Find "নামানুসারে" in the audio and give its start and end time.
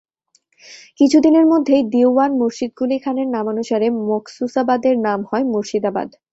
3.35-3.87